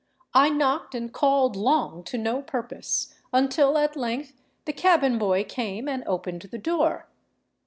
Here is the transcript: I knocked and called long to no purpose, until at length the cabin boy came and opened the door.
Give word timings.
I 0.33 0.49
knocked 0.49 0.95
and 0.95 1.13
called 1.13 1.55
long 1.55 2.03
to 2.05 2.17
no 2.17 2.41
purpose, 2.41 3.13
until 3.31 3.77
at 3.77 3.95
length 3.95 4.33
the 4.65 4.73
cabin 4.73 5.19
boy 5.19 5.43
came 5.43 5.87
and 5.87 6.03
opened 6.07 6.41
the 6.41 6.57
door. 6.57 7.07